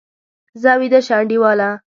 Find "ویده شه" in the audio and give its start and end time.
0.79-1.13